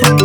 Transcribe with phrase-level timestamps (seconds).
[0.00, 0.21] Music.